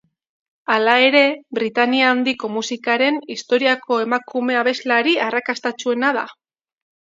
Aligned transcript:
Hala 0.75 0.95
ere, 1.09 1.21
Britania 1.57 2.07
Handiko 2.13 2.49
musikaren 2.55 3.21
historiako 3.35 4.01
emakume 4.07 4.59
abeslari 4.65 5.17
arrakastatsuena 5.29 6.15
da. 6.21 6.27